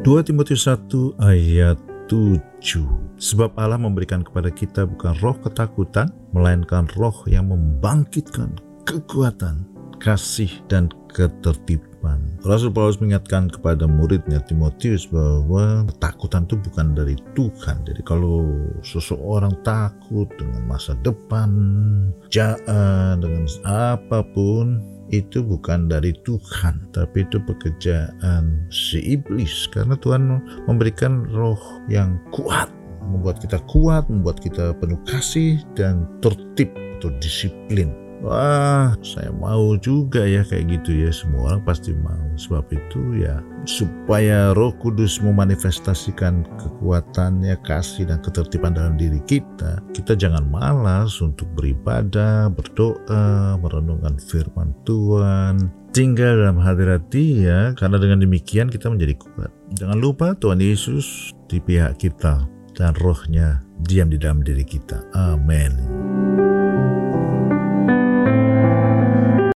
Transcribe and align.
2 0.00 0.24
Timotius 0.24 0.64
1 0.64 1.20
ayat 1.20 1.76
7 2.08 2.40
Sebab 3.20 3.52
Allah 3.60 3.76
memberikan 3.76 4.24
kepada 4.24 4.48
kita 4.48 4.88
bukan 4.88 5.12
roh 5.20 5.36
ketakutan, 5.36 6.08
melainkan 6.32 6.88
roh 6.96 7.12
yang 7.28 7.52
membangkitkan 7.52 8.56
kekuatan, 8.88 9.68
kasih, 10.00 10.48
dan 10.72 10.88
ketertiban. 11.12 12.32
Rasul 12.40 12.72
Paulus 12.72 12.96
mengingatkan 12.96 13.52
kepada 13.52 13.84
muridnya 13.84 14.40
Timotius 14.40 15.04
bahwa 15.04 15.84
ketakutan 15.92 16.48
itu 16.48 16.56
bukan 16.56 16.96
dari 16.96 17.20
Tuhan. 17.36 17.84
Jadi 17.84 18.00
kalau 18.00 18.48
seseorang 18.80 19.52
takut 19.60 20.32
dengan 20.40 20.64
masa 20.64 20.96
depan, 21.04 21.52
jahat 22.32 23.20
dengan 23.20 23.44
apa 23.68 24.24
pun, 24.32 24.80
itu 25.10 25.42
bukan 25.42 25.90
dari 25.90 26.14
Tuhan, 26.22 26.90
tapi 26.94 27.26
itu 27.26 27.42
pekerjaan 27.42 28.66
si 28.70 29.02
iblis. 29.18 29.66
Karena 29.70 29.98
Tuhan 29.98 30.42
memberikan 30.70 31.26
roh 31.34 31.60
yang 31.90 32.18
kuat, 32.30 32.70
membuat 33.02 33.42
kita 33.42 33.58
kuat, 33.66 34.06
membuat 34.06 34.38
kita 34.38 34.74
penuh 34.78 34.98
kasih 35.06 35.58
dan 35.74 36.06
tertib 36.22 36.70
atau 36.98 37.10
disiplin. 37.18 38.09
Wah, 38.20 38.92
saya 39.00 39.32
mau 39.32 39.80
juga 39.80 40.28
ya 40.28 40.44
kayak 40.44 40.80
gitu 40.80 40.92
ya. 40.92 41.10
Semua 41.10 41.52
orang 41.52 41.62
pasti 41.64 41.96
mau. 41.96 42.20
Sebab 42.36 42.68
itu 42.72 43.20
ya 43.20 43.40
supaya 43.68 44.56
Roh 44.56 44.72
Kudus 44.80 45.20
memanifestasikan 45.20 46.44
kekuatannya, 46.56 47.56
kasih 47.64 48.08
dan 48.08 48.20
ketertiban 48.24 48.72
dalam 48.72 48.96
diri 48.96 49.20
kita, 49.28 49.80
kita 49.92 50.16
jangan 50.16 50.48
malas 50.48 51.20
untuk 51.20 51.48
beribadah, 51.56 52.48
berdoa, 52.48 53.60
merenungkan 53.60 54.16
firman 54.16 54.72
Tuhan, 54.88 55.68
tinggal 55.92 56.40
dalam 56.40 56.60
hadirat 56.60 57.04
Dia 57.12 57.76
karena 57.76 58.00
dengan 58.00 58.24
demikian 58.24 58.72
kita 58.72 58.88
menjadi 58.88 59.16
kuat. 59.20 59.52
Jangan 59.76 59.98
lupa 60.00 60.32
Tuhan 60.38 60.60
Yesus 60.60 61.36
di 61.50 61.60
pihak 61.60 62.00
kita 62.00 62.48
dan 62.78 62.96
rohnya 63.02 63.60
diam 63.84 64.08
di 64.08 64.16
dalam 64.16 64.40
diri 64.40 64.64
kita. 64.64 65.04
Amin. 65.12 65.89